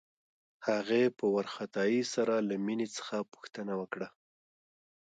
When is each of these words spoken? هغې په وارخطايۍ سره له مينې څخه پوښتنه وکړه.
هغې 0.67 1.03
په 1.17 1.25
وارخطايۍ 1.33 2.01
سره 2.13 2.33
له 2.47 2.55
مينې 2.65 2.87
څخه 2.97 3.15
پوښتنه 3.33 3.73
وکړه. 3.81 4.07